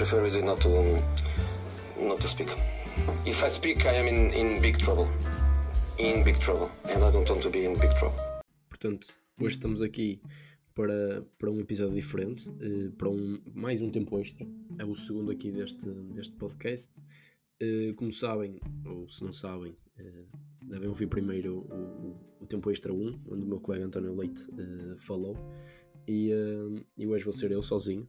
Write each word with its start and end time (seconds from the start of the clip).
prefer 0.00 0.22
really 0.22 0.40
not 0.40 0.58
to 0.62 0.96
not 2.00 2.18
to 2.22 2.26
speak. 2.26 2.48
If 3.26 3.44
I 3.44 3.48
speak, 3.50 3.84
I 3.84 3.96
am 4.00 4.06
in, 4.08 4.32
in 4.32 4.58
big 4.62 4.78
trouble. 4.78 5.10
In 5.98 6.24
big 6.24 6.40
trouble. 6.40 6.70
And 6.88 7.04
I 7.04 7.10
don't 7.10 7.28
want 7.28 7.42
to 7.42 7.50
be 7.50 7.66
in 7.66 7.78
big 7.78 7.94
trouble. 7.98 8.18
Portanto, 8.70 9.08
hoje 9.38 9.56
estamos 9.56 9.82
aqui 9.82 10.22
para, 10.74 11.22
para 11.38 11.50
um 11.50 11.60
episódio 11.60 11.94
diferente, 11.94 12.48
uh, 12.48 12.90
para 12.92 13.10
um, 13.10 13.42
mais 13.54 13.82
um 13.82 13.90
tempo 13.90 14.18
extra. 14.18 14.46
É 14.78 14.86
o 14.86 14.94
segundo 14.94 15.30
aqui 15.30 15.52
deste, 15.52 15.84
deste 16.14 16.34
podcast. 16.36 17.04
Uh, 17.62 17.94
como 17.94 18.10
sabem, 18.10 18.58
ou 18.86 19.06
se 19.06 19.22
não 19.22 19.34
sabem, 19.34 19.76
uh, 19.98 20.38
devem 20.62 20.88
ouvir 20.88 21.08
primeiro 21.08 21.58
o, 21.58 21.74
o, 21.74 22.44
o, 22.44 22.46
tempo 22.46 22.70
extra 22.70 22.90
1, 22.90 23.20
onde 23.28 23.44
o 23.44 23.46
meu 23.46 23.60
colega 23.60 23.84
António 23.84 24.16
Leite 24.16 24.46
falou. 24.96 25.36
E, 26.08 26.30
e 26.96 27.06
hoje 27.06 27.22
vou 27.22 27.34
ser 27.34 27.52
eu 27.52 27.62
sozinho. 27.62 28.08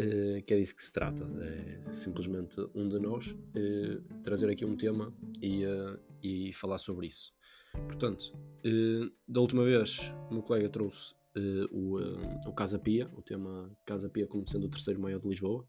Uh, 0.00 0.40
que 0.44 0.54
é 0.54 0.58
disso 0.58 0.76
que 0.76 0.82
se 0.82 0.92
trata. 0.92 1.24
É 1.42 1.92
simplesmente 1.92 2.60
um 2.72 2.88
de 2.88 3.00
nós 3.00 3.30
uh, 3.32 4.22
trazer 4.22 4.48
aqui 4.48 4.64
um 4.64 4.76
tema 4.76 5.12
e, 5.42 5.66
uh, 5.66 5.98
e 6.22 6.52
falar 6.52 6.78
sobre 6.78 7.08
isso. 7.08 7.32
Portanto, 7.72 8.32
da 9.26 9.40
última 9.40 9.62
vez, 9.62 10.12
o 10.30 10.34
meu 10.34 10.42
colega 10.42 10.68
trouxe 10.68 11.14
o, 11.70 11.98
o 12.46 12.52
Casa 12.52 12.78
Pia, 12.78 13.08
o 13.14 13.22
tema 13.22 13.70
Casa 13.84 14.08
Pia 14.08 14.26
como 14.26 14.48
sendo 14.48 14.66
o 14.66 14.70
terceiro 14.70 14.98
maior 14.98 15.20
de 15.20 15.28
Lisboa. 15.28 15.64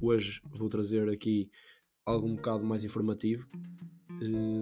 hoje 0.00 0.42
vou 0.50 0.68
trazer 0.68 1.08
aqui 1.08 1.50
algo 2.04 2.26
um 2.26 2.34
bocado 2.34 2.64
mais 2.64 2.84
informativo. 2.84 3.48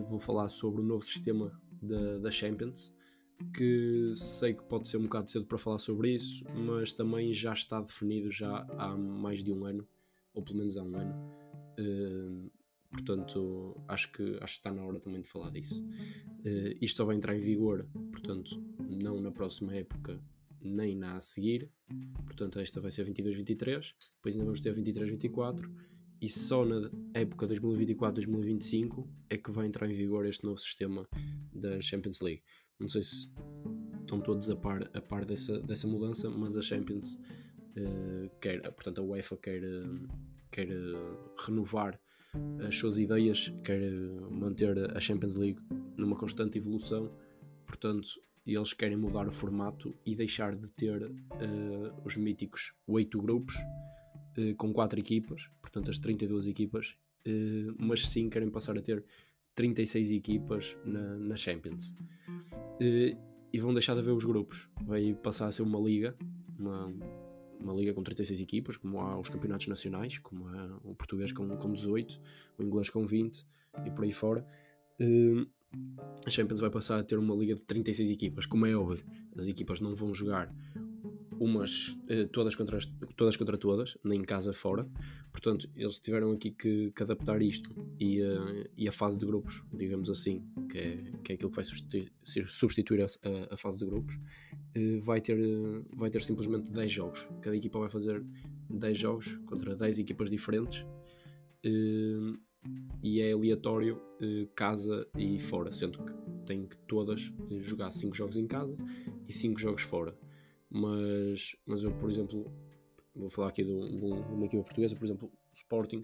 vou 0.09 0.21
falar 0.21 0.49
sobre 0.49 0.83
o 0.83 0.85
novo 0.85 1.03
sistema 1.03 1.59
da, 1.83 2.19
da 2.19 2.31
Champions 2.31 2.95
que 3.55 4.13
sei 4.15 4.55
que 4.55 4.63
pode 4.65 4.89
ser 4.89 4.99
um 4.99 5.05
bocado 5.05 5.31
cedo 5.31 5.47
para 5.47 5.59
falar 5.59 5.79
sobre 5.79 6.15
isso, 6.15 6.45
mas 6.55 6.93
também 6.93 7.33
já 7.33 7.53
está 7.53 7.81
definido 7.81 8.31
já 8.31 8.67
há 8.79 8.97
mais 8.97 9.43
de 9.43 9.53
um 9.53 9.65
ano, 9.65 9.87
ou 10.35 10.43
pelo 10.43 10.59
menos 10.59 10.77
há 10.77 10.83
um 10.83 10.97
ano. 10.97 11.15
Uh, 11.79 12.51
portanto, 12.93 13.81
acho 13.89 14.13
que, 14.13 14.23
acho 14.41 14.55
que 14.55 14.59
está 14.61 14.73
na 14.73 14.85
hora 14.85 15.01
também 15.01 15.21
de 15.21 15.29
falar 15.29 15.51
disso. 15.51 15.83
Uh, 16.45 16.77
isto 16.81 16.99
só 16.99 17.05
vai 17.05 17.17
entrar 17.17 17.37
em 17.37 17.41
vigor, 17.41 17.87
portanto, 18.13 18.63
não 18.79 19.21
na 19.21 19.31
próxima 19.31 19.75
época, 19.75 20.21
nem 20.61 20.95
na 20.97 21.17
a 21.17 21.21
seguir. 21.21 21.71
Portanto, 22.25 22.59
esta 22.61 22.81
vai 22.81 22.91
ser 22.91 23.07
22-23, 23.07 23.95
depois 24.17 24.35
ainda 24.35 24.45
vamos 24.45 24.61
ter 24.61 24.75
23-24 24.75 25.69
e 26.21 26.29
só 26.29 26.65
na 26.67 26.91
época 27.15 27.49
2024-2025 27.49 29.09
é 29.31 29.39
que 29.39 29.51
vai 29.51 29.67
entrar 29.67 29.91
em 29.91 29.95
vigor 29.95 30.27
este 30.27 30.45
novo 30.45 30.59
sistema 30.59 31.09
da 31.53 31.81
Champions 31.81 32.21
League. 32.21 32.43
Não 32.81 32.89
sei 32.89 33.03
se 33.03 33.29
estão 34.01 34.21
todos 34.21 34.49
a 34.51 34.57
par, 34.57 34.91
a 34.95 35.01
par 35.01 35.25
dessa, 35.25 35.61
dessa 35.61 35.87
mudança, 35.87 36.29
mas 36.31 36.57
a 36.57 36.63
Champions 36.63 37.15
uh, 37.77 38.31
quer, 38.41 38.61
portanto 38.73 39.01
a 39.01 39.05
UEFA 39.05 39.37
quer, 39.37 39.63
quer 40.51 40.69
renovar 41.47 42.01
as 42.67 42.77
suas 42.77 42.97
ideias, 42.97 43.53
quer 43.65 43.81
manter 44.31 44.97
a 44.97 45.01
Champions 45.01 45.35
League 45.35 45.61
numa 45.97 46.17
constante 46.17 46.59
evolução, 46.59 47.13
portanto 47.67 48.09
eles 48.47 48.73
querem 48.73 48.97
mudar 48.97 49.27
o 49.27 49.31
formato 49.31 49.97
e 50.05 50.15
deixar 50.15 50.57
de 50.57 50.71
ter 50.71 51.03
uh, 51.05 51.13
os 52.05 52.17
míticos 52.17 52.73
8 52.87 53.21
grupos 53.21 53.55
uh, 53.57 54.55
com 54.57 54.73
4 54.73 54.99
equipas, 54.99 55.49
portanto 55.61 55.91
as 55.91 55.99
32 55.99 56.47
equipas, 56.47 56.97
uh, 57.27 57.75
mas 57.79 58.09
sim 58.09 58.29
querem 58.29 58.51
passar 58.51 58.79
a 58.79 58.83
ter 58.83 59.05
36 59.55 60.11
equipas 60.13 60.77
na, 60.85 61.19
na 61.19 61.37
Champions. 61.37 61.95
E, 62.81 63.17
e 63.53 63.59
vão 63.59 63.73
deixar 63.73 63.95
de 63.95 64.01
haver 64.01 64.13
os 64.13 64.25
grupos. 64.25 64.69
Vai 64.83 65.15
passar 65.15 65.47
a 65.47 65.53
ser 65.53 65.63
uma 65.63 65.79
liga, 65.79 66.17
uma, 66.59 66.93
uma 67.61 67.73
liga 67.75 67.93
com 67.95 68.03
36 68.03 68.41
equipas, 68.41 68.77
como 68.77 69.01
há 69.01 69.19
os 69.19 69.29
campeonatos 69.29 69.67
nacionais, 69.67 70.19
como 70.19 70.47
há 70.49 70.79
o 70.85 70.95
português 70.95 71.33
com, 71.33 71.57
com 71.57 71.73
18, 71.73 72.21
o 72.59 72.63
inglês 72.63 72.89
com 72.91 73.05
20 73.05 73.47
e 73.85 73.91
por 73.91 74.05
aí 74.05 74.13
fora. 74.13 74.47
E, 74.99 75.47
a 76.27 76.31
Champions 76.31 76.61
vai 76.61 76.71
passar 76.71 76.99
a 76.99 77.05
ter 77.05 77.17
uma 77.19 77.35
liga 77.35 77.55
de 77.55 77.61
36 77.63 78.11
equipas. 78.11 78.47
Como 78.47 78.67
é 78.67 78.75
óbvio, 78.75 79.05
as 79.37 79.47
equipas 79.47 79.81
não 79.81 79.95
vão 79.95 80.13
jogar 80.13 80.53
umas 81.41 81.99
eh, 82.07 82.27
todas 82.27 82.55
contra, 82.55 82.79
todas 83.17 83.35
contra 83.35 83.57
todas, 83.57 83.97
nem 84.05 84.21
em 84.21 84.25
casa 84.25 84.53
fora. 84.53 84.87
Portanto, 85.33 85.71
eles 85.75 85.99
tiveram 85.99 86.33
aqui 86.33 86.51
que, 86.51 86.93
que 86.93 87.03
adaptar 87.03 87.41
isto 87.41 87.75
e, 87.99 88.21
uh, 88.21 88.69
e, 88.77 88.87
a 88.87 88.93
fase 88.93 89.21
de 89.21 89.25
grupos, 89.25 89.65
digamos 89.73 90.11
assim, 90.11 90.45
que 90.71 90.77
é, 90.77 90.97
que 91.25 91.33
é 91.33 91.35
aquilo 91.37 91.49
que 91.49 91.57
vai 91.57 91.65
substituir, 91.65 92.13
substituir 92.47 93.03
a, 93.03 93.07
a, 93.55 93.57
fase 93.57 93.79
de 93.79 93.87
grupos, 93.87 94.15
uh, 94.17 95.01
vai, 95.01 95.21
ter, 95.23 95.39
uh, 95.41 95.87
vai 95.97 96.11
ter 96.11 96.21
simplesmente 96.21 96.71
10 96.71 96.93
jogos. 96.93 97.27
Cada 97.41 97.57
equipa 97.57 97.79
vai 97.79 97.89
fazer 97.89 98.23
10 98.69 98.99
jogos 98.99 99.41
contra 99.47 99.75
10 99.75 100.01
equipas 100.01 100.29
diferentes 100.29 100.85
e 103.03 103.21
é 103.21 103.33
aleatório 103.33 104.01
casa 104.55 105.07
e 105.17 105.39
fora, 105.39 105.73
sendo 105.73 106.03
que 106.03 106.13
tem 106.47 106.67
que 106.67 106.77
todas 106.89 107.33
jogar 107.61 107.91
5 107.91 108.15
jogos 108.17 108.37
em 108.37 108.47
casa 108.47 108.77
e 109.27 109.33
5 109.33 109.61
jogos 109.61 109.83
fora 109.83 110.17
mas, 110.71 111.57
mas 111.67 111.83
eu, 111.83 111.93
por 111.93 112.09
exemplo, 112.09 112.51
vou 113.15 113.29
falar 113.29 113.49
aqui 113.49 113.65
de, 113.65 113.71
um, 113.71 114.23
de 114.23 114.33
uma 114.33 114.47
equipa 114.47 114.63
portuguesa, 114.63 114.97
por 114.97 115.05
exemplo, 115.05 115.29
o 115.29 115.55
Sporting 115.55 116.03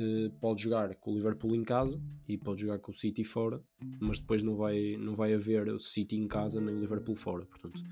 eh, 0.00 0.30
pode 0.40 0.62
jogar 0.62 0.94
com 0.96 1.12
o 1.12 1.14
Liverpool 1.14 1.54
em 1.54 1.62
casa 1.62 2.00
e 2.26 2.38
pode 2.38 2.62
jogar 2.62 2.78
com 2.78 2.90
o 2.90 2.94
City 2.94 3.22
fora, 3.22 3.60
mas 4.00 4.18
depois 4.18 4.42
não 4.42 4.56
vai, 4.56 4.96
não 4.96 5.14
vai 5.14 5.34
haver 5.34 5.68
o 5.68 5.78
City 5.78 6.16
em 6.16 6.26
casa 6.26 6.60
nem 6.60 6.74
o 6.74 6.80
Liverpool 6.80 7.14
fora, 7.14 7.44
portanto 7.44 7.82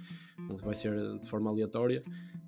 vai 0.62 0.75
ser 0.75 1.19
de 1.19 1.28
forma 1.28 1.50
aleatória. 1.50 2.03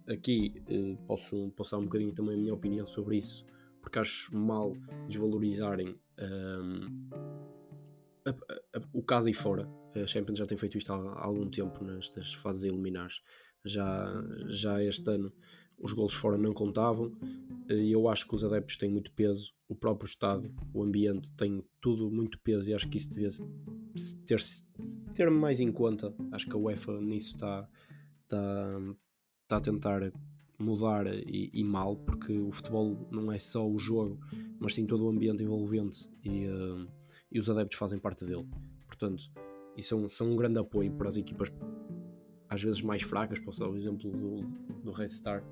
Aqui 0.09 0.63
eh, 0.69 0.97
posso 1.07 1.51
passar 1.57 1.79
um 1.79 1.85
bocadinho 1.85 2.13
também 2.13 2.35
a 2.35 2.39
minha 2.39 2.55
opinião 2.55 2.87
sobre 2.87 3.19
isso, 3.19 3.45
porque 3.81 3.99
acho 3.99 4.35
mal 4.35 4.75
desvalorizarem 5.07 5.95
um, 6.19 7.11
a, 8.27 8.31
a, 8.79 8.83
o 8.93 9.03
casa 9.03 9.31
e 9.31 9.35
fora 9.35 9.69
a 10.01 10.07
Champions 10.07 10.39
já 10.39 10.47
tem 10.47 10.57
feito 10.57 10.79
isto 10.79 10.93
há, 10.93 11.25
algum 11.25 11.49
tempo 11.49 11.85
nestas 11.85 12.33
fases 12.35 12.65
eliminares. 12.65 13.21
Já, 13.65 14.25
já 14.49 14.83
este 14.83 15.09
ano 15.11 15.33
os 15.79 15.93
gols 15.93 16.15
fora 16.15 16.39
não 16.39 16.53
contavam 16.53 17.13
e 17.69 17.93
eu 17.93 18.09
acho 18.09 18.27
que 18.27 18.35
os 18.35 18.45
adeptos 18.45 18.77
têm 18.77 18.91
muito 18.91 19.13
peso. 19.13 19.53
O 19.69 19.75
próprio 19.75 20.07
estado, 20.07 20.53
o 20.73 20.83
ambiente 20.83 21.31
tem 21.33 21.65
tudo 21.81 22.11
muito 22.11 22.39
peso 22.41 22.71
e 22.71 22.75
acho 22.75 22.89
que 22.89 22.99
isso 22.99 23.11
devia 23.11 23.29
ter, 24.27 24.41
ter 25.15 25.31
mais 25.31 25.61
em 25.61 25.73
conta. 25.73 26.15
Acho 26.31 26.47
que 26.47 26.55
a 26.55 26.59
UEFA 26.59 27.01
nisso 27.01 27.35
está 27.35 27.69
a 29.51 29.61
tentar 29.61 30.13
mudar 30.59 31.07
e, 31.07 31.51
e, 31.53 31.65
mal, 31.65 31.97
porque 31.97 32.39
o 32.39 32.53
futebol 32.53 33.09
não 33.11 33.33
é 33.33 33.39
só 33.39 33.69
o 33.69 33.79
jogo, 33.79 34.19
mas 34.59 34.75
sim 34.75 34.87
todo 34.87 35.05
o 35.05 35.09
ambiente 35.09 35.43
envolvente 35.43 36.09
e, 36.25 36.47
uh, 36.47 36.87
e 37.33 37.39
os 37.39 37.49
adeptos 37.49 37.79
fazem 37.79 37.99
parte 37.99 38.25
dele. 38.25 38.47
Portanto, 38.87 39.25
e 39.77 39.83
são, 39.83 40.09
são 40.09 40.31
um 40.31 40.37
grande 40.37 40.59
apoio 40.59 40.93
para 40.93 41.09
as 41.09 41.17
equipas 41.17 41.51
às 42.49 42.63
vezes 42.63 42.83
mais 42.83 43.03
fracas, 43.03 43.39
posso 43.39 43.61
dar 43.61 43.71
o 43.71 43.77
exemplo 43.77 44.11
do, 44.11 44.43
do 44.85 44.93
Red 44.93 45.09
Star, 45.09 45.43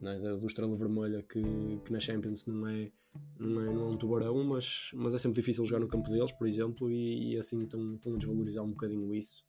né, 0.00 0.16
do 0.18 0.46
Estrela 0.46 0.76
Vermelha, 0.76 1.20
que, 1.22 1.42
que 1.84 1.92
na 1.92 1.98
Champions 1.98 2.46
não 2.46 2.68
é, 2.68 2.92
não 3.38 3.60
é, 3.60 3.72
não 3.72 3.88
é 3.88 3.90
um 3.90 3.96
tubarão, 3.96 4.44
mas, 4.44 4.90
mas 4.94 5.12
é 5.12 5.18
sempre 5.18 5.40
difícil 5.40 5.64
jogar 5.64 5.80
no 5.80 5.88
campo 5.88 6.08
deles, 6.08 6.30
por 6.30 6.46
exemplo, 6.46 6.88
e, 6.88 7.32
e 7.32 7.38
assim 7.38 7.64
estão, 7.64 7.98
a 8.06 8.16
desvalorizar 8.16 8.62
um 8.62 8.70
bocadinho 8.70 9.12
isso. 9.12 9.44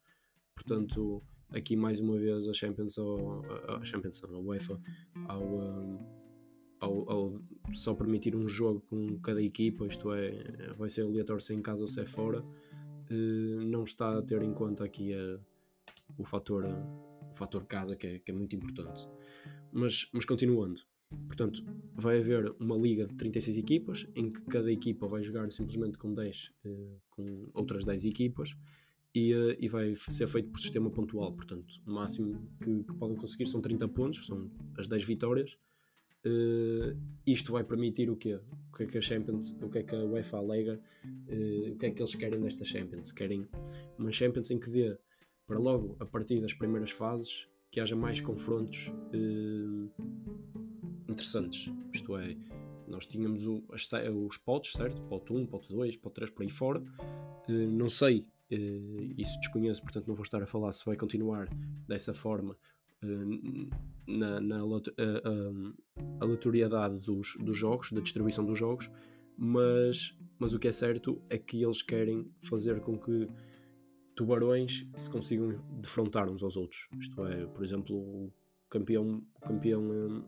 Portanto, 0.55 1.21
aqui 1.51 1.75
mais 1.75 1.99
uma 1.99 2.17
vez 2.17 2.47
a 2.47 2.53
Champions, 2.53 2.95
a 2.97 3.83
Champions, 3.83 4.23
a 4.23 4.27
UEFA, 4.39 4.81
ao, 5.27 5.43
um, 5.43 6.16
ao, 6.79 7.09
ao, 7.09 7.41
só 7.71 7.93
permitir 7.93 8.35
um 8.35 8.47
jogo 8.47 8.81
com 8.89 9.19
cada 9.19 9.41
equipa, 9.41 9.85
isto 9.87 10.11
é, 10.13 10.73
vai 10.77 10.89
ser 10.89 11.03
aleatório 11.03 11.41
se 11.41 11.53
é 11.53 11.55
em 11.55 11.61
casa 11.61 11.81
ou 11.81 11.87
se 11.87 11.99
é 11.99 12.05
fora 12.05 12.43
eh, 13.09 13.65
não 13.65 13.83
está 13.83 14.17
a 14.17 14.21
ter 14.21 14.41
em 14.41 14.53
conta 14.53 14.83
aqui 14.83 15.13
a, 15.13 15.39
o, 16.17 16.25
fator, 16.25 16.65
o 17.31 17.33
fator 17.33 17.65
casa, 17.65 17.95
que 17.95 18.07
é, 18.07 18.19
que 18.19 18.31
é 18.31 18.33
muito 18.33 18.55
importante. 18.55 19.07
Mas, 19.71 20.07
mas 20.11 20.25
continuando, 20.25 20.81
portanto, 21.27 21.63
vai 21.95 22.19
haver 22.19 22.53
uma 22.59 22.75
liga 22.75 23.05
de 23.05 23.15
36 23.15 23.57
equipas 23.57 24.07
em 24.15 24.31
que 24.31 24.41
cada 24.43 24.71
equipa 24.71 25.07
vai 25.07 25.23
jogar 25.23 25.49
simplesmente 25.51 25.97
com 25.97 26.13
10, 26.13 26.53
eh, 26.65 26.97
com 27.09 27.49
outras 27.53 27.85
10 27.85 28.05
equipas. 28.05 28.55
E, 29.15 29.33
eh, 29.33 29.57
e, 29.59 29.67
vai 29.69 29.95
ser 29.95 30.27
feito 30.27 30.49
por 30.49 30.59
sistema 30.59 30.91
pontual. 30.91 31.33
Portanto, 31.33 31.81
o 31.87 31.91
máximo 31.91 32.51
que, 32.61 32.83
que, 32.83 32.93
podem 32.93 33.17
conseguir 33.17 33.47
são 33.47 33.61
30 33.61 33.87
pontos, 33.87 34.25
são 34.25 34.51
as 34.77 34.87
10 34.87 35.05
vitórias. 35.05 35.57
Uh, 36.27 36.97
isto 37.25 37.53
vai 37.53 37.63
permitir 37.63 38.09
o 38.09 38.17
quê? 38.17 38.35
O 38.35 38.77
que 38.77 38.83
é 38.83 38.85
que 38.85 38.97
a 38.97 39.01
Champions, 39.01 39.55
o 39.61 39.69
que 39.69 39.79
é 39.79 39.83
que 39.83 39.95
a 39.95 40.03
UEFA 40.03 40.37
alega, 40.37 40.79
uh, 41.05 41.73
o 41.73 41.77
que 41.77 41.85
é 41.85 41.91
que 41.91 42.01
eles 42.01 42.15
querem 42.15 42.39
desta 42.41 42.65
Champions? 42.65 43.11
Querem 43.13 43.47
uma 43.97 44.11
Champions 44.11 44.51
em 44.51 44.59
que 44.59 44.69
dê 44.69 44.97
para 45.45 45.57
logo 45.57 45.95
a 45.99 46.05
partir 46.05 46.41
das 46.41 46.53
primeiras 46.53 46.91
fases 46.91 47.47
que 47.71 47.79
haja 47.79 47.95
mais 47.95 48.19
confrontos 48.19 48.89
uh, 49.13 49.89
interessantes. 51.07 51.71
Isto 51.93 52.17
é, 52.17 52.35
nós 52.87 53.05
tínhamos 53.05 53.47
o, 53.47 53.63
as, 53.71 53.89
os 54.13 54.37
potes, 54.37 54.73
certo? 54.73 55.01
Pote 55.03 55.31
1, 55.31 55.45
pote 55.47 55.69
2, 55.69 55.95
pote 55.97 56.15
3 56.15 56.31
por 56.31 56.43
aí 56.43 56.49
fora. 56.49 56.83
não 57.47 57.89
sei, 57.89 58.25
isso 59.17 59.37
desconheço, 59.39 59.81
portanto 59.81 60.07
não 60.07 60.15
vou 60.15 60.23
estar 60.23 60.41
a 60.41 60.47
falar 60.47 60.71
se 60.71 60.85
vai 60.85 60.95
continuar 60.95 61.49
dessa 61.87 62.13
forma 62.13 62.57
na, 64.07 64.39
na 64.39 64.65
uh, 64.65 64.81
aleatoriedade 66.19 66.97
dos, 67.03 67.35
dos 67.39 67.57
jogos, 67.57 67.91
da 67.91 68.01
distribuição 68.01 68.45
dos 68.45 68.57
jogos, 68.57 68.89
mas, 69.37 70.17
mas 70.39 70.53
o 70.53 70.59
que 70.59 70.67
é 70.67 70.71
certo 70.71 71.21
é 71.29 71.37
que 71.37 71.63
eles 71.63 71.81
querem 71.81 72.31
fazer 72.41 72.79
com 72.81 72.97
que 72.97 73.27
tubarões 74.15 74.87
se 74.95 75.09
consigam 75.09 75.61
defrontar 75.79 76.29
uns 76.29 76.41
aos 76.41 76.57
outros. 76.57 76.89
Isto 76.99 77.25
é, 77.27 77.45
por 77.45 77.63
exemplo, 77.63 77.95
o 77.95 78.33
campeão, 78.69 79.23
campeão 79.41 79.83
um, 79.83 80.23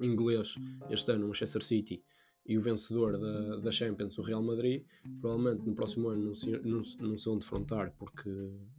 inglês 0.00 0.54
este 0.90 1.12
ano, 1.12 1.24
o 1.24 1.28
Manchester 1.28 1.62
City, 1.62 2.04
e 2.44 2.58
o 2.58 2.60
vencedor 2.60 3.18
da, 3.18 3.56
da 3.56 3.70
Champions, 3.70 4.18
o 4.18 4.22
Real 4.22 4.42
Madrid, 4.42 4.84
provavelmente 5.20 5.64
no 5.64 5.74
próximo 5.74 6.08
ano 6.08 6.26
não 6.26 6.34
se, 6.34 6.50
não, 6.58 6.80
não 7.00 7.16
se 7.16 7.24
vão 7.24 7.38
defrontar, 7.38 7.94
porque 7.96 8.28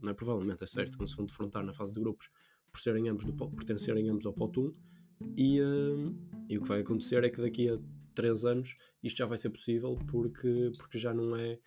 não 0.01 0.11
é 0.11 0.13
provavelmente, 0.13 0.63
é 0.63 0.67
certo, 0.67 0.99
não 0.99 1.07
se 1.07 1.15
vão 1.15 1.25
defrontar 1.25 1.63
na 1.63 1.73
fase 1.73 1.93
de 1.93 2.01
grupos 2.01 2.29
por 2.73 2.81
serem 2.81 3.07
ambos 3.07 3.23
do, 3.23 3.33
pertencerem 3.51 4.09
ambos 4.09 4.25
ao 4.25 4.33
Potum. 4.33 4.71
E, 5.37 5.61
uh, 5.61 6.13
e 6.49 6.57
o 6.57 6.61
que 6.61 6.67
vai 6.67 6.81
acontecer 6.81 7.23
é 7.23 7.29
que 7.29 7.39
daqui 7.39 7.69
a 7.69 7.79
3 8.15 8.45
anos 8.45 8.75
isto 9.01 9.17
já 9.17 9.25
vai 9.25 9.37
ser 9.37 9.51
possível 9.51 9.97
porque, 10.09 10.71
porque 10.77 10.97
já, 10.97 11.13
não 11.13 11.35
é, 11.35 11.59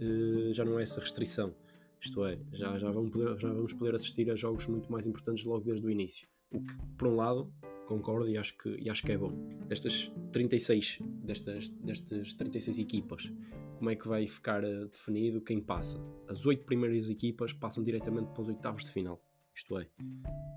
uh, 0.00 0.52
já 0.52 0.64
não 0.64 0.78
é 0.78 0.82
essa 0.82 1.00
restrição. 1.00 1.54
Isto 2.00 2.24
é, 2.24 2.38
já, 2.52 2.76
já, 2.78 2.90
vamos 2.90 3.10
poder, 3.10 3.38
já 3.38 3.52
vamos 3.52 3.72
poder 3.72 3.94
assistir 3.94 4.30
a 4.30 4.34
jogos 4.34 4.66
muito 4.66 4.90
mais 4.90 5.06
importantes 5.06 5.44
logo 5.44 5.64
desde 5.64 5.86
o 5.86 5.90
início. 5.90 6.28
O 6.50 6.60
que, 6.60 6.76
por 6.96 7.08
um 7.08 7.16
lado, 7.16 7.52
concordo 7.86 8.28
e 8.28 8.36
acho 8.36 8.56
que, 8.56 8.68
e 8.80 8.88
acho 8.88 9.02
que 9.02 9.12
é 9.12 9.18
bom. 9.18 9.32
Destas 9.66 10.12
36, 10.32 10.98
destas, 11.22 11.68
destas 11.68 12.34
36 12.34 12.78
equipas, 12.78 13.32
como 13.78 13.90
é 13.90 13.96
que 13.96 14.08
vai 14.08 14.26
ficar 14.26 14.64
uh, 14.64 14.88
definido 14.88 15.40
quem 15.40 15.60
passa? 15.60 16.00
As 16.28 16.46
8 16.46 16.64
primeiras 16.64 17.08
equipas 17.08 17.52
passam 17.52 17.82
diretamente 17.82 18.32
para 18.32 18.42
os 18.42 18.48
oitavos 18.48 18.84
de 18.84 18.90
final. 18.90 19.20
Isto 19.58 19.76
é, 19.76 19.88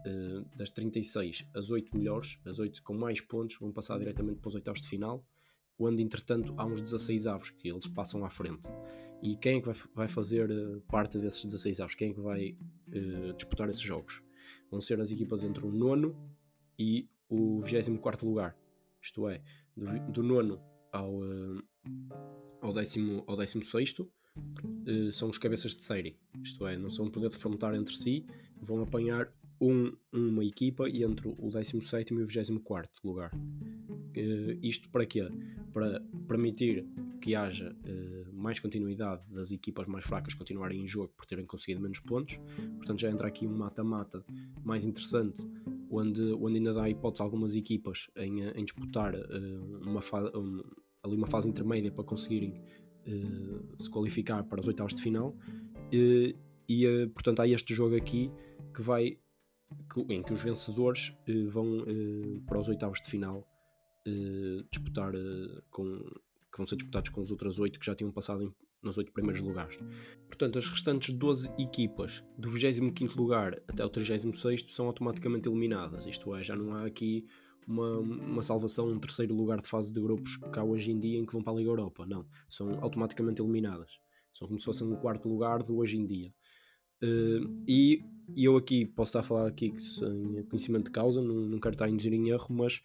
uh, 0.05 0.45
das 0.55 0.69
36, 0.69 1.47
as 1.55 1.71
8 1.71 1.97
melhores, 1.97 2.37
as 2.45 2.59
8 2.59 2.83
com 2.83 2.93
mais 2.93 3.19
pontos, 3.19 3.57
vão 3.59 3.71
passar 3.71 3.97
diretamente 3.97 4.39
para 4.39 4.49
os 4.49 4.53
oitavos 4.53 4.79
de 4.79 4.87
final, 4.87 5.25
onde 5.79 6.03
entretanto 6.03 6.53
há 6.55 6.67
uns 6.67 6.83
16 6.83 7.25
avos 7.25 7.49
que 7.49 7.67
eles 7.67 7.87
passam 7.87 8.23
à 8.23 8.29
frente. 8.29 8.61
E 9.19 9.35
quem 9.35 9.57
é 9.57 9.61
que 9.61 9.73
vai, 9.95 10.07
fazer 10.07 10.51
uh, 10.51 10.81
parte 10.81 11.17
desses 11.17 11.43
16 11.43 11.79
avos? 11.79 11.95
Quem 11.95 12.11
é 12.11 12.13
que 12.13 12.21
vai 12.21 12.55
disputar 13.35 13.67
esses 13.69 13.81
jogos? 13.81 14.21
Vão 14.69 14.79
ser 14.79 15.01
as 15.01 15.09
equipas 15.09 15.43
entre 15.43 15.65
o 15.65 15.71
nono 15.71 16.15
e 16.77 17.09
o 17.27 17.59
24 17.61 18.27
lugar, 18.27 18.55
isto 19.01 19.27
é, 19.27 19.41
do, 19.75 20.11
do 20.11 20.23
nono 20.23 20.61
ao, 20.91 21.15
uh, 21.15 21.63
ao, 22.61 22.71
décimo, 22.71 23.23
ao 23.25 23.35
décimo 23.35 23.63
sexto, 23.63 24.07
uh, 24.37 25.11
são 25.11 25.29
os 25.29 25.37
cabeças 25.37 25.75
de 25.75 25.83
série, 25.83 26.17
isto 26.41 26.65
é, 26.67 26.77
não 26.77 26.89
são 26.89 27.09
poder 27.09 27.29
defrontar 27.29 27.75
entre 27.75 27.95
si, 27.95 28.25
vão 28.61 28.81
apanhar 28.81 29.31
um, 29.59 29.93
uma 30.11 30.43
equipa 30.43 30.89
entre 30.89 31.27
o 31.27 31.49
17 31.49 32.13
e 32.13 32.17
o 32.17 32.25
24 32.25 32.89
lugar. 33.03 33.31
Uh, 33.33 34.57
isto 34.61 34.89
para 34.89 35.05
quê? 35.05 35.29
Para 35.71 36.01
permitir 36.27 36.85
que 37.21 37.35
haja 37.35 37.71
uh, 37.71 38.33
mais 38.33 38.59
continuidade 38.59 39.21
das 39.29 39.51
equipas 39.51 39.87
mais 39.87 40.05
fracas 40.05 40.33
continuarem 40.33 40.81
em 40.81 40.87
jogo 40.87 41.13
por 41.15 41.25
terem 41.25 41.45
conseguido 41.45 41.79
menos 41.79 41.99
pontos. 41.99 42.39
Portanto, 42.77 42.99
já 42.99 43.09
entra 43.09 43.27
aqui 43.27 43.47
um 43.47 43.55
mata-mata 43.55 44.25
mais 44.63 44.83
interessante 44.83 45.45
onde, 45.89 46.21
onde 46.33 46.57
ainda 46.57 46.73
dá 46.73 46.89
hipótese 46.89 47.21
a 47.21 47.25
algumas 47.25 47.53
equipas 47.53 48.09
em, 48.15 48.41
em 48.41 48.65
disputar 48.65 49.13
uh, 49.13 49.81
uma, 49.81 50.01
um, 50.35 50.63
ali 51.03 51.15
uma 51.15 51.27
fase 51.27 51.47
intermédia 51.47 51.91
para 51.91 52.03
conseguirem 52.03 52.61
se 53.77 53.89
qualificar 53.89 54.43
para 54.43 54.61
os 54.61 54.67
oitavos 54.67 54.93
de 54.93 55.01
final. 55.01 55.35
Uh, 55.93 56.37
e 56.69 57.07
portanto 57.13 57.41
há 57.41 57.47
este 57.47 57.73
jogo 57.73 57.95
aqui 57.95 58.31
que 58.73 58.81
vai 58.81 59.17
em 60.09 60.23
que 60.23 60.31
os 60.31 60.41
vencedores 60.41 61.13
vão 61.49 61.85
para 62.47 62.59
os 62.59 62.69
oitavos 62.69 63.01
de 63.01 63.09
final 63.09 63.45
disputar 64.71 65.11
com 65.69 66.01
que 66.51 66.57
vão 66.57 66.67
ser 66.67 66.75
disputados 66.75 67.09
com 67.09 67.21
os 67.21 67.31
outros 67.31 67.59
oito 67.59 67.79
que 67.79 67.85
já 67.85 67.95
tinham 67.95 68.11
passado 68.11 68.43
em, 68.43 68.53
nos 68.83 68.97
oito 68.97 69.11
primeiros 69.11 69.41
lugares. 69.41 69.79
Portanto, 70.27 70.59
as 70.59 70.67
restantes 70.67 71.13
12 71.13 71.53
equipas 71.57 72.23
do 72.37 72.49
25 72.49 73.15
lugar 73.15 73.61
até 73.67 73.85
o 73.85 73.89
36 73.89 74.63
são 74.67 74.87
automaticamente 74.87 75.47
eliminadas. 75.47 76.05
Isto 76.05 76.35
é, 76.35 76.43
já 76.43 76.55
não 76.55 76.73
há 76.73 76.85
aqui 76.85 77.25
uma, 77.67 77.99
uma 77.99 78.41
salvação, 78.41 78.89
um 78.89 78.99
terceiro 78.99 79.35
lugar 79.35 79.61
de 79.61 79.67
fase 79.67 79.93
de 79.93 79.99
grupos 80.01 80.37
cá 80.51 80.63
hoje 80.63 80.91
em 80.91 80.97
dia 80.97 81.19
em 81.19 81.25
que 81.25 81.33
vão 81.33 81.41
para 81.41 81.53
a 81.53 81.55
Liga 81.55 81.69
Europa. 81.69 82.05
Não, 82.05 82.25
são 82.49 82.73
automaticamente 82.81 83.41
eliminadas. 83.41 83.99
São 84.33 84.47
como 84.47 84.59
se 84.59 84.65
fossem 84.65 84.87
um 84.87 84.95
quarto 84.95 85.27
lugar 85.27 85.61
do 85.63 85.77
hoje 85.77 85.97
em 85.97 86.03
dia. 86.03 86.33
Uh, 87.03 87.63
e, 87.67 88.03
e, 88.35 88.45
eu 88.45 88.55
aqui 88.55 88.85
posso 88.85 89.09
estar 89.09 89.21
a 89.21 89.23
falar 89.23 89.47
aqui 89.47 89.73
sem 89.81 90.43
conhecimento 90.43 90.85
de 90.85 90.91
causa, 90.91 91.21
não, 91.21 91.33
não 91.33 91.59
quero 91.59 91.73
estar 91.73 91.85
a 91.85 91.89
induzir 91.89 92.13
em 92.13 92.29
erro, 92.29 92.47
mas 92.51 92.81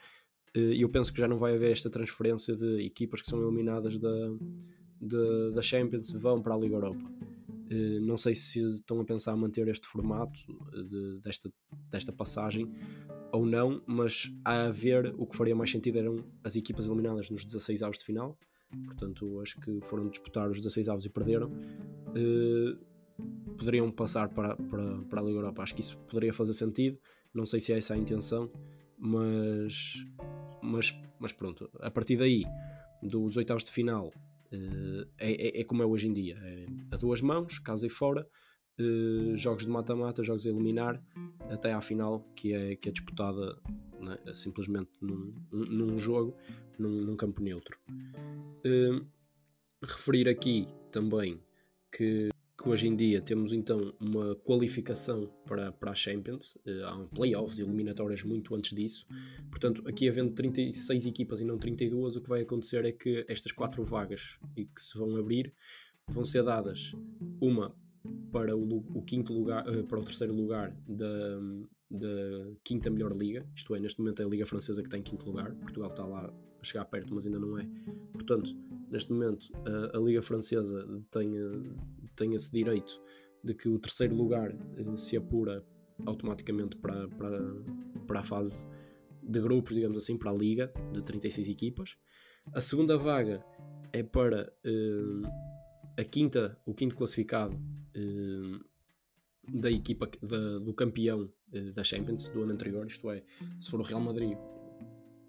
uh, 0.57 0.73
eu 0.73 0.89
penso 0.89 1.13
que 1.13 1.21
já 1.21 1.29
não 1.29 1.37
vai 1.37 1.55
haver 1.55 1.71
esta 1.71 1.91
transferência 1.91 2.57
de 2.57 2.83
equipas 2.85 3.21
que 3.21 3.29
são 3.29 3.43
eliminadas 3.43 3.99
da, 3.99 4.29
de, 5.01 5.53
da 5.55 5.61
Champions 5.61 6.11
vão 6.13 6.41
para 6.41 6.55
a 6.55 6.59
Liga 6.59 6.77
Europa. 6.77 7.13
Uh, 7.71 8.01
não 8.01 8.17
sei 8.17 8.35
se 8.35 8.61
estão 8.77 9.01
a 9.01 9.05
pensar 9.05 9.37
manter 9.37 9.69
este 9.69 9.87
formato 9.87 10.41
de, 10.73 11.21
desta, 11.21 11.53
desta 11.91 12.13
passagem 12.13 12.73
ou 13.33 13.45
não, 13.47 13.83
mas 13.87 14.31
a 14.45 14.69
ver 14.71 15.15
o 15.19 15.27
que 15.27 15.37
faria 15.37 15.55
mais 15.55 15.71
sentido 15.71 15.99
eram 15.99 16.25
as 16.43 16.57
equipas 16.57 16.87
eliminadas 16.87 17.31
nos 17.31 17.45
16 17.45 17.83
avos 17.83 17.99
de 17.99 18.05
final. 18.05 18.39
Portanto, 18.87 19.41
as 19.41 19.55
que 19.55 19.81
foram 19.83 20.09
disputar 20.09 20.51
os 20.51 20.59
16 20.59 20.89
avos 20.89 21.05
e 21.05 21.11
perderam 21.11 21.49
uh, 21.49 22.79
poderiam 23.57 23.91
passar 23.91 24.29
para, 24.29 24.57
para, 24.57 24.99
para 25.03 25.21
a 25.21 25.25
Liga 25.25 25.39
Europa. 25.39 25.63
Acho 25.63 25.75
que 25.75 25.81
isso 25.81 25.97
poderia 25.99 26.33
fazer 26.33 26.53
sentido. 26.53 26.99
Não 27.33 27.47
sei 27.47 27.61
se 27.61 27.73
é 27.73 27.79
essa 27.79 27.95
a 27.95 27.97
intenção, 27.97 28.51
mas, 28.99 29.95
mas, 30.63 30.95
mas 31.19 31.33
pronto. 31.33 31.71
A 31.81 31.91
partir 31.91 32.17
daí, 32.17 32.45
dos 33.03 33.37
oitavos 33.37 33.65
de 33.65 33.71
final 33.71 34.13
Uh, 34.53 35.05
é, 35.19 35.59
é, 35.59 35.61
é, 35.61 35.65
como 35.65 35.83
é 35.83 35.87
hoje 35.87 36.07
em 36.07 36.13
dia: 36.13 36.39
é 36.41 36.67
a 36.93 36.97
duas 36.97 37.21
mãos, 37.21 37.59
casa 37.59 37.87
e 37.87 37.91
fora, 37.91 38.27
uh, 38.79 39.37
jogos 39.37 39.65
de 39.65 39.71
mata-mata, 39.71 40.23
jogos 40.23 40.47
a 40.47 40.51
eliminar, 40.51 41.03
até 41.51 41.73
à 41.73 41.81
final, 41.81 42.21
que 42.35 42.53
é, 42.53 42.77
que 42.77 42.89
é 42.89 42.93
disputada 42.93 43.59
né, 44.01 44.19
simplesmente 44.35 44.91
num, 45.01 45.35
num 45.51 45.99
jogo, 45.99 46.37
num, 46.79 47.03
num 47.03 47.17
campo 47.17 47.43
neutro. 47.43 47.79
Uh, 48.65 49.07
referir 49.83 50.29
aqui 50.29 50.69
também 50.91 51.41
que 51.93 52.31
que 52.59 52.71
hoje 52.71 52.89
em 52.89 52.97
dia 52.97 53.21
temos 53.21 53.53
então 53.53 53.95
uma 54.01 54.35
qualificação 54.37 55.31
para, 55.45 55.71
para 55.73 55.91
a 55.91 55.95
Champions, 55.95 56.57
uh, 56.67 56.85
há 56.87 56.97
um 56.97 57.07
playoffs 57.07 57.59
eliminatórias 57.59 58.23
muito 58.23 58.55
antes 58.55 58.75
disso, 58.75 59.07
portanto, 59.51 59.87
aqui 59.87 60.09
havendo 60.09 60.33
36 60.33 61.07
equipas 61.07 61.41
e 61.41 61.45
não 61.45 61.59
32, 61.59 62.17
o 62.17 62.21
que 62.23 62.29
vai 62.29 62.41
acontecer 62.41 62.85
é 62.85 62.93
que 62.93 63.25
estas 63.29 63.53
quatro 63.53 63.85
vagas 63.85 64.39
que 64.55 64.83
se 64.83 64.97
vão 64.99 65.17
abrir 65.19 65.53
vão 66.09 66.25
ser 66.25 66.43
dadas 66.43 66.93
uma 67.41 67.75
para 68.33 68.57
o, 68.57 68.79
o 68.95 69.03
quinto 69.03 69.33
lugar, 69.33 69.69
uh, 69.69 69.85
para 69.85 69.99
o 69.99 70.05
terceiro 70.05 70.35
lugar 70.35 70.73
da, 70.89 71.39
da 71.91 72.53
quinta 72.65 72.91
melhor 72.91 73.17
liga, 73.17 73.47
isto 73.55 73.75
é, 73.75 73.81
neste 73.81 74.01
momento 74.01 74.21
é 74.23 74.25
a 74.25 74.29
Liga 74.29 74.47
Francesa 74.47 74.83
que 74.83 74.89
está 74.89 74.99
em 74.99 75.03
quinto 75.03 75.25
lugar, 75.27 75.55
Portugal 75.55 75.91
está 75.91 76.05
lá 76.05 76.33
a 76.61 76.65
chegar 76.65 76.85
perto, 76.87 77.15
mas 77.15 77.27
ainda 77.27 77.39
não 77.39 77.59
é. 77.59 77.67
Portanto, 78.13 78.51
neste 78.91 79.13
momento 79.13 79.47
a, 79.65 79.97
a 79.97 80.01
Liga 80.01 80.23
Francesa 80.23 80.87
tem, 81.11 81.33
tem 82.15 82.35
esse 82.35 82.51
direito 82.51 83.01
de 83.47 83.55
que 83.55 83.69
o 83.69 83.79
terceiro 83.79 84.15
lugar 84.15 84.51
eh, 84.51 84.97
se 84.97 85.17
apura 85.17 85.65
automaticamente 86.05 86.77
para, 86.77 87.09
para, 87.09 87.41
para 88.07 88.21
a 88.21 88.25
fase 88.25 88.67
de 89.23 89.41
grupos, 89.41 89.75
digamos 89.75 89.97
assim, 89.97 90.17
para 90.17 90.31
a 90.31 90.35
liga 90.35 90.73
de 90.93 91.03
36 91.03 91.49
equipas. 91.49 91.97
A 92.53 92.61
segunda 92.61 92.99
vaga 92.99 93.45
é 93.93 94.03
para 94.03 94.53
uh, 94.65 95.56
a 95.97 96.05
quinta, 96.05 96.59
o 96.67 96.75
quinto 96.75 96.95
classificado 96.95 97.57
uh, 97.57 98.65
da 99.49 99.71
equipa 99.71 100.09
da, 100.23 100.59
do 100.59 100.75
campeão 100.75 101.33
uh, 101.53 101.73
da 101.73 101.83
Champions 101.83 102.29
do 102.29 102.43
ano 102.43 102.53
anterior, 102.53 102.87
isto 102.87 103.11
é, 103.11 103.23
se 103.61 103.71
for 103.71 103.81
o 103.81 103.83
Real 103.83 104.01
Madrid, 104.01 104.37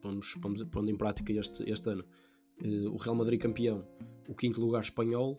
vamos, 0.01 0.35
pondo 0.71 0.89
em 0.89 0.97
prática 0.97 1.31
este, 1.33 1.69
este 1.69 1.89
ano, 1.89 2.05
o 2.91 2.97
Real 2.97 3.13
Madrid 3.13 3.39
campeão 3.39 3.87
o 4.27 4.33
quinto 4.33 4.59
lugar 4.59 4.81
espanhol 4.81 5.37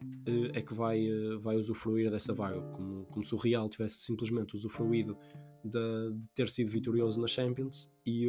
é 0.55 0.63
que 0.63 0.73
vai, 0.73 1.05
vai 1.41 1.57
usufruir 1.57 2.11
dessa 2.13 2.33
vaga, 2.33 2.61
como, 2.73 3.05
como 3.07 3.25
se 3.25 3.35
o 3.35 3.39
Real 3.39 3.69
tivesse 3.69 3.97
simplesmente 3.97 4.55
usufruído 4.55 5.19
de, 5.65 6.13
de 6.17 6.29
ter 6.29 6.49
sido 6.49 6.71
vitorioso 6.71 7.21
na 7.21 7.27
Champions 7.27 7.91
e, 8.07 8.29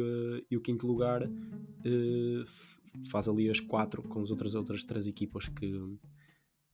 e 0.50 0.56
o 0.56 0.60
quinto 0.60 0.88
lugar 0.88 1.22
faz 3.10 3.28
ali 3.28 3.48
as 3.48 3.60
quatro 3.60 4.02
com 4.02 4.22
as 4.22 4.30
outras, 4.30 4.54
outras 4.54 4.84
três 4.84 5.06
equipas 5.06 5.48
que, 5.48 5.72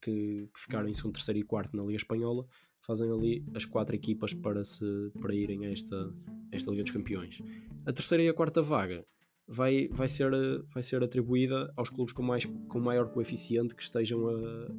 que, 0.07 0.49
que, 0.55 0.61
ficaram 0.61 0.89
em 0.89 0.95
segundo, 0.95 1.15
terceiro 1.15 1.41
e 1.41 1.43
quarto 1.43 1.77
na 1.77 1.83
Liga 1.83 1.97
Espanhola, 1.97 2.47
fazem 2.81 3.11
ali 3.11 3.45
as 3.55 3.65
quatro 3.65 3.97
equipas 3.97 4.33
para, 4.33 4.63
se, 4.63 5.11
para 5.21 5.35
irem 5.35 5.67
a 5.67 5.73
esta, 5.73 6.15
esta 6.53 6.71
Liga 6.71 6.85
dos 6.85 6.93
Campeões. 6.93 7.43
A 7.85 7.93
terceira 7.93 8.23
e 8.23 8.29
a 8.29 8.35
quarta 8.35 8.63
vaga 8.63 9.05
vai, 9.49 9.89
vai, 9.89 10.07
ser, 10.07 10.31
vai 10.73 10.83
ser 10.83 11.03
atribuída 11.03 11.73
aos 11.77 11.91
clubes 11.91 12.15
com, 12.15 12.23
mais, 12.23 12.45
com 12.45 12.79
maior 12.79 13.11
coeficiente 13.11 13.75
que 13.75 13.83
estejam 13.83 14.29
a, 14.29 14.33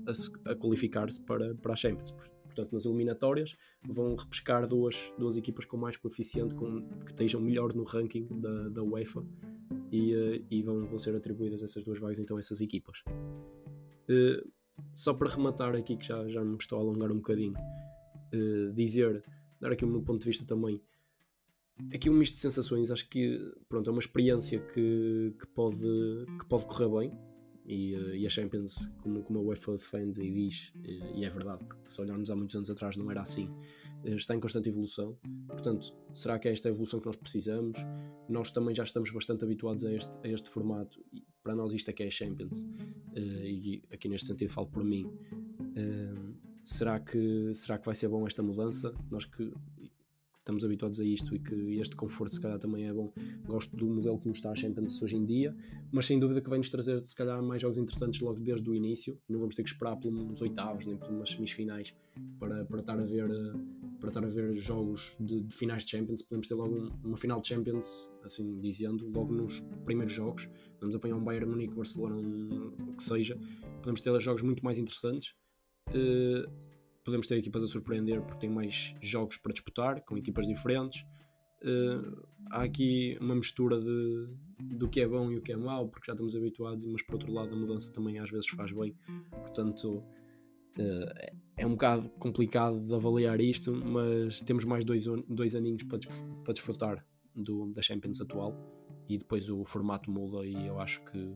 a, 0.08 0.52
a 0.52 0.56
qualificar-se 0.56 1.22
para, 1.22 1.54
para 1.56 1.74
a 1.74 1.76
Champions. 1.76 2.12
Portanto, 2.46 2.72
nas 2.72 2.86
eliminatórias 2.86 3.56
vão 3.86 4.16
repescar 4.16 4.66
duas, 4.66 5.14
duas 5.20 5.36
equipas 5.36 5.66
com 5.66 5.76
mais 5.76 5.98
coeficiente, 5.98 6.56
com, 6.56 6.88
que 7.06 7.12
estejam 7.12 7.42
melhor 7.42 7.74
no 7.74 7.84
ranking 7.84 8.26
da, 8.40 8.70
da 8.70 8.82
UEFA 8.82 9.26
e, 9.92 10.16
uh, 10.16 10.46
e 10.50 10.64
vão, 10.64 10.88
vão 10.88 10.98
ser 10.98 11.14
atribuídas 11.16 11.62
essas 11.62 11.84
duas 11.84 12.00
vagas 12.00 12.18
então 12.18 12.38
a 12.38 12.40
essas 12.40 12.62
equipas. 12.62 13.04
Uh, 14.10 14.57
só 14.98 15.14
para 15.14 15.30
rematar 15.30 15.76
aqui, 15.76 15.96
que 15.96 16.08
já, 16.08 16.28
já 16.28 16.44
me 16.44 16.58
estou 16.58 16.80
a 16.80 16.82
alongar 16.82 17.12
um 17.12 17.18
bocadinho, 17.18 17.54
uh, 17.54 18.72
dizer, 18.74 19.24
dar 19.62 19.72
aqui 19.72 19.86
o 19.86 19.88
meu 19.88 20.02
ponto 20.02 20.22
de 20.22 20.26
vista 20.26 20.44
também. 20.44 20.82
Aqui 21.94 22.10
um 22.10 22.14
misto 22.14 22.34
de 22.34 22.40
sensações, 22.40 22.90
acho 22.90 23.08
que 23.08 23.40
pronto, 23.70 23.88
é 23.88 23.94
uma 23.94 24.00
experiência 24.00 24.60
que, 24.60 25.36
que, 25.40 25.48
pode, 25.54 25.86
que 26.40 26.46
pode 26.48 26.66
correr 26.66 26.90
bem 26.90 27.12
e, 27.64 27.96
uh, 27.96 28.16
e 28.16 28.26
a 28.26 28.30
Champions, 28.30 28.90
como, 29.04 29.22
como 29.22 29.38
a 29.38 29.42
UEFA 29.44 29.74
defende 29.74 30.20
e 30.20 30.34
diz, 30.34 30.74
e 31.14 31.24
é 31.24 31.30
verdade, 31.30 31.64
porque 31.64 31.92
se 31.92 32.02
olharmos 32.02 32.32
há 32.32 32.36
muitos 32.36 32.56
anos 32.56 32.70
atrás 32.72 32.98
não 32.98 33.12
era 33.12 33.22
assim, 33.22 33.48
está 34.04 34.34
em 34.34 34.40
constante 34.40 34.68
evolução. 34.68 35.16
Portanto, 35.48 35.94
será 36.12 36.40
que 36.40 36.48
é 36.48 36.52
esta 36.52 36.70
evolução 36.70 37.00
que 37.00 37.06
nós 37.06 37.16
precisamos? 37.16 37.78
Nós 38.28 38.50
também 38.50 38.74
já 38.74 38.84
estamos 38.84 39.12
bastante 39.12 39.44
habituados 39.44 39.86
a 39.86 39.94
este, 39.94 40.18
a 40.24 40.28
este 40.28 40.50
formato 40.50 41.00
e 41.14 41.27
para 41.48 41.56
nós 41.56 41.72
isto 41.72 41.90
é 41.90 41.94
que 41.94 42.04
é 42.04 42.08
a 42.08 42.12
Champions. 42.12 42.60
Uh, 42.60 43.46
e 43.46 43.82
aqui 43.90 44.10
neste 44.10 44.28
sentido 44.28 44.50
falo 44.50 44.68
por 44.68 44.84
mim. 44.84 45.06
Uh, 45.06 46.36
será, 46.66 47.00
que, 47.00 47.54
será 47.56 47.78
que 47.78 47.86
vai 47.86 47.96
ser 47.96 48.10
bom 48.10 48.28
esta 48.28 48.44
mudança? 48.44 48.94
Nós 49.10 49.24
que 49.24 49.54
estamos 50.40 50.66
habituados 50.66 51.00
a 51.00 51.06
isto 51.06 51.34
e 51.34 51.40
que 51.40 51.56
este 51.80 51.96
conforto 51.96 52.34
se 52.34 52.42
calhar 52.42 52.60
também 52.60 52.86
é 52.86 52.92
bom. 52.94 53.14
Gosto 53.46 53.78
do 53.78 53.86
modelo 53.86 54.20
que 54.20 54.28
nos 54.28 54.40
está 54.40 54.52
a 54.52 54.56
Champions 54.56 55.02
hoje 55.02 55.16
em 55.16 55.26
dia, 55.26 55.56
mas 55.90 56.06
sem 56.06 56.20
dúvida 56.20 56.42
que 56.42 56.50
vai 56.50 56.58
nos 56.58 56.70
trazer 56.70 57.06
se 57.06 57.16
calhar 57.16 57.42
mais 57.42 57.62
jogos 57.62 57.78
interessantes 57.78 58.20
logo 58.20 58.42
desde 58.42 58.70
o 58.70 58.76
início. 58.76 59.18
Não 59.30 59.40
vamos 59.40 59.56
ter 59.56 59.64
que 59.64 59.70
esperar 59.70 59.96
pelos 59.96 60.42
oitavos 60.42 60.86
nem 60.86 60.98
pelas 60.98 61.30
semifinais 61.30 61.94
para, 62.38 62.66
para 62.66 62.80
estar 62.82 63.00
a 63.00 63.06
ver 63.06 63.30
para 64.00 64.10
estar 64.10 64.24
a 64.24 64.28
ver 64.28 64.54
jogos 64.56 65.18
de, 65.20 65.42
de 65.42 65.56
finais 65.56 65.84
de 65.84 65.92
Champions. 65.92 66.22
Podemos 66.22 66.48
ter 66.48 66.56
logo 66.56 66.76
um, 66.76 66.92
uma 67.04 67.18
final 67.18 67.42
de 67.42 67.48
Champions, 67.48 68.12
assim 68.24 68.60
dizendo, 68.60 69.10
logo 69.10 69.34
nos 69.34 69.62
primeiros 69.86 70.14
jogos. 70.14 70.50
Vamos 70.80 70.96
apanhar 70.96 71.16
um 71.16 71.24
Bayern 71.24 71.50
Munique, 71.50 71.74
Barcelona, 71.74 72.16
um, 72.16 72.74
o 72.90 72.96
que 72.96 73.04
seja. 73.04 73.38
Podemos 73.78 74.02
ter 74.02 74.20
jogos 74.20 74.44
muito 74.44 74.64
mais 74.64 74.78
interessantes. 74.78 75.36
Uh, 75.90 76.50
podemos 77.04 77.26
ter 77.26 77.38
equipas 77.38 77.64
a 77.64 77.68
surpreender 77.68 78.22
porque 78.22 78.42
tem 78.42 78.50
mais 78.50 78.94
jogos 79.02 79.38
para 79.38 79.54
disputar, 79.54 80.02
com 80.02 80.18
equipas 80.18 80.46
diferentes. 80.46 81.06
Uh, 81.64 82.28
há 82.52 82.64
aqui 82.64 83.18
uma 83.20 83.34
mistura 83.34 83.80
de, 83.80 84.28
do 84.60 84.88
que 84.88 85.02
é 85.02 85.08
bom 85.08 85.32
e 85.32 85.38
o 85.38 85.42
que 85.42 85.52
é 85.52 85.56
mau, 85.56 85.88
porque 85.88 86.06
já 86.06 86.14
estamos 86.14 86.36
habituados, 86.36 86.86
mas 86.86 87.02
por 87.02 87.14
outro 87.16 87.32
lado 87.32 87.54
a 87.54 87.58
mudança 87.58 87.92
também 87.92 88.20
às 88.20 88.30
vezes 88.30 88.48
faz 88.50 88.72
bem. 88.72 88.96
Portanto, 89.32 90.04
uh, 90.82 91.38
é 91.56 91.66
um 91.66 91.72
bocado 91.72 92.10
complicado 92.12 92.80
de 92.80 92.94
avaliar 92.94 93.40
isto, 93.42 93.74
mas 93.74 94.42
temos 94.42 94.64
mais 94.66 94.86
dois, 94.86 95.06
dois 95.28 95.56
aninhos 95.56 95.84
para, 95.84 96.00
para 96.44 96.54
desfrutar 96.54 97.06
do, 97.36 97.72
da 97.72 97.82
Champions 97.82 98.22
atual 98.22 98.56
e 99.10 99.18
depois 99.18 99.50
o 99.50 99.64
formato 99.66 100.12
muda 100.12 100.46
e 100.46 100.68
eu 100.68 100.80
acho 100.80 101.04
que, 101.06 101.36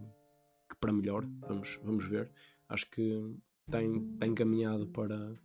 que 0.70 0.76
para 0.80 0.92
melhor, 0.92 1.26
vamos, 1.48 1.80
vamos 1.84 2.10
ver. 2.10 2.30
Acho 2.70 2.90
que 2.90 3.36
tem, 3.70 4.00
tem 4.18 4.32
encaminhado 4.32 4.88
para 4.88 5.38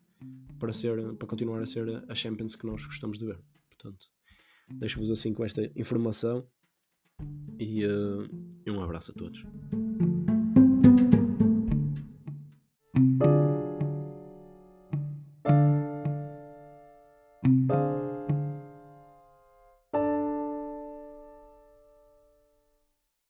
para, 0.58 0.72
ser, 0.72 1.14
para 1.14 1.28
continuar 1.28 1.60
a 1.62 1.66
ser 1.66 2.04
a 2.08 2.14
Champions 2.14 2.56
que 2.56 2.66
nós 2.66 2.84
gostamos 2.84 3.18
de 3.18 3.26
ver. 3.26 3.38
Portanto, 3.68 4.06
deixo-vos 4.70 5.10
assim 5.10 5.32
com 5.32 5.44
esta 5.44 5.70
informação 5.76 6.46
e, 7.58 7.84
uh, 7.84 8.28
e 8.64 8.70
um 8.70 8.82
abraço 8.82 9.12
a 9.12 9.14
todos. 9.14 9.44